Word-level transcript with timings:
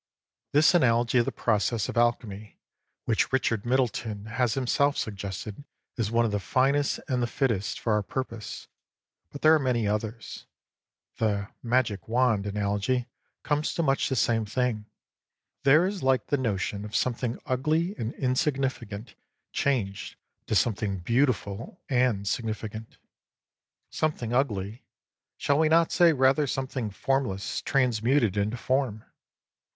This 0.51 0.73
analogy 0.73 1.19
of 1.19 1.25
the 1.25 1.31
process 1.31 1.87
of 1.87 1.95
alchemy 1.95 2.57
which 3.05 3.31
Richard 3.31 3.67
Middleton 3.67 4.25
has 4.25 4.55
himself 4.55 4.97
suggested 4.97 5.63
is 5.95 6.09
one 6.09 6.25
of 6.25 6.31
the 6.31 6.39
finest 6.39 6.99
and 7.07 7.21
the 7.21 7.27
fittest 7.27 7.79
for 7.79 7.93
our 7.93 8.01
purpose; 8.01 8.67
but 9.29 9.43
there 9.43 9.53
are 9.53 9.59
many 9.59 9.87
others. 9.87 10.47
The" 11.17 11.49
magic 11.77 12.07
wand" 12.07 12.47
analogy 12.47 13.05
comes 13.43 13.75
to 13.75 13.83
much 13.83 14.09
the 14.09 14.15
same 14.15 14.43
thing; 14.43 14.87
there 15.65 15.85
is 15.85 15.99
the 15.99 16.07
like 16.07 16.31
notion 16.31 16.83
of 16.83 16.95
something 16.95 17.37
ugly 17.45 17.93
and 17.95 18.15
insigni 18.15 18.73
ficant 18.75 19.13
changed 19.51 20.15
to 20.47 20.55
something 20.55 20.97
beautiful 20.97 21.79
and 21.89 22.25
signi 22.25 22.57
ficant. 22.59 22.97
Something 23.91 24.33
ugly; 24.33 24.83
shall 25.37 25.59
we 25.59 25.69
not 25.69 25.91
say 25.91 26.11
rather 26.11 26.47
something 26.47 26.89
formless 26.89 27.61
transmuted 27.61 28.35
into 28.35 28.57
form? 28.57 29.05